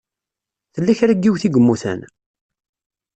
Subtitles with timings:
[0.73, 1.99] Tella kra n yiwet i yemmuten?